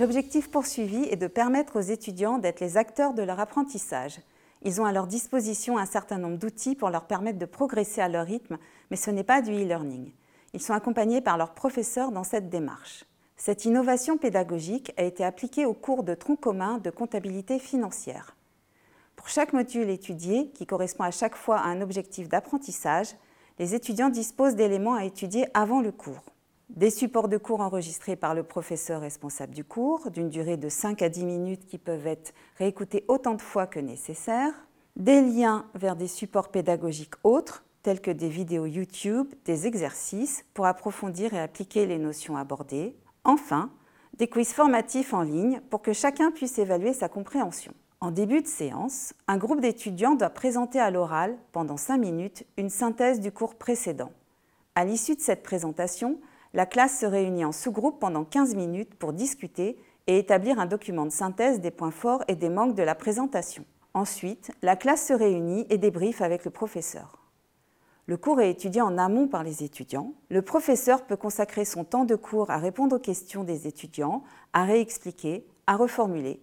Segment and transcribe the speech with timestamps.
[0.00, 4.18] L'objectif poursuivi est de permettre aux étudiants d'être les acteurs de leur apprentissage.
[4.62, 8.08] Ils ont à leur disposition un certain nombre d'outils pour leur permettre de progresser à
[8.08, 8.58] leur rythme,
[8.90, 10.10] mais ce n'est pas du e-learning.
[10.52, 13.04] Ils sont accompagnés par leurs professeurs dans cette démarche.
[13.36, 18.36] Cette innovation pédagogique a été appliquée au cours de tronc commun de comptabilité financière.
[19.14, 23.14] Pour chaque module étudié, qui correspond à chaque fois à un objectif d'apprentissage,
[23.60, 26.33] les étudiants disposent d'éléments à étudier avant le cours
[26.76, 31.02] des supports de cours enregistrés par le professeur responsable du cours, d'une durée de 5
[31.02, 34.52] à 10 minutes qui peuvent être réécoutés autant de fois que nécessaire,
[34.96, 40.66] des liens vers des supports pédagogiques autres, tels que des vidéos YouTube, des exercices pour
[40.66, 43.70] approfondir et appliquer les notions abordées, enfin,
[44.16, 47.72] des quiz formatifs en ligne pour que chacun puisse évaluer sa compréhension.
[48.00, 52.70] En début de séance, un groupe d'étudiants doit présenter à l'oral, pendant 5 minutes, une
[52.70, 54.12] synthèse du cours précédent.
[54.74, 56.18] À l'issue de cette présentation,
[56.54, 61.04] la classe se réunit en sous-groupe pendant 15 minutes pour discuter et établir un document
[61.04, 63.64] de synthèse des points forts et des manques de la présentation.
[63.92, 67.18] Ensuite, la classe se réunit et débriefe avec le professeur.
[68.06, 70.12] Le cours est étudié en amont par les étudiants.
[70.28, 74.64] Le professeur peut consacrer son temps de cours à répondre aux questions des étudiants, à
[74.64, 76.40] réexpliquer, à reformuler.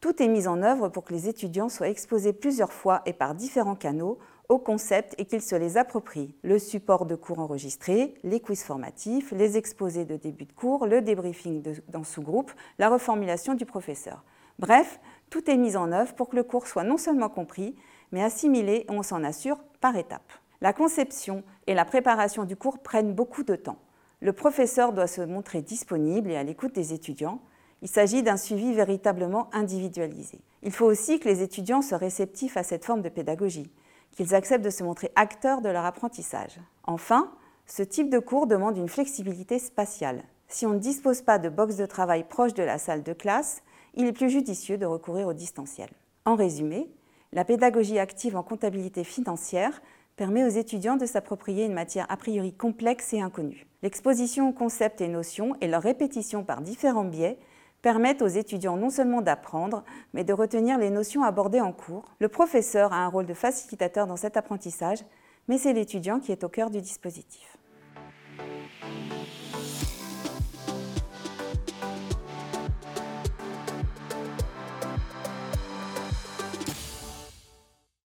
[0.00, 3.34] Tout est mis en œuvre pour que les étudiants soient exposés plusieurs fois et par
[3.34, 6.34] différents canaux au concept et qu'ils se les approprient.
[6.42, 11.00] Le support de cours enregistré, les quiz formatifs, les exposés de début de cours, le
[11.00, 14.22] débriefing dans sous-groupe, la reformulation du professeur.
[14.58, 15.00] Bref,
[15.30, 17.74] tout est mis en œuvre pour que le cours soit non seulement compris,
[18.12, 20.32] mais assimilé, et on s'en assure, par étapes.
[20.60, 23.78] La conception et la préparation du cours prennent beaucoup de temps.
[24.20, 27.40] Le professeur doit se montrer disponible et à l'écoute des étudiants.
[27.82, 30.40] Il s'agit d'un suivi véritablement individualisé.
[30.62, 33.70] Il faut aussi que les étudiants soient réceptifs à cette forme de pédagogie
[34.14, 36.60] qu'ils acceptent de se montrer acteurs de leur apprentissage.
[36.84, 37.30] Enfin,
[37.66, 40.22] ce type de cours demande une flexibilité spatiale.
[40.48, 43.62] Si on ne dispose pas de box de travail proche de la salle de classe,
[43.94, 45.88] il est plus judicieux de recourir au distanciel.
[46.24, 46.88] En résumé,
[47.32, 49.82] la pédagogie active en comptabilité financière
[50.16, 53.66] permet aux étudiants de s'approprier une matière a priori complexe et inconnue.
[53.82, 57.38] L'exposition aux concepts et notions et leur répétition par différents biais
[57.84, 59.84] permettent aux étudiants non seulement d'apprendre,
[60.14, 62.06] mais de retenir les notions abordées en cours.
[62.18, 65.04] Le professeur a un rôle de facilitateur dans cet apprentissage,
[65.48, 67.58] mais c'est l'étudiant qui est au cœur du dispositif.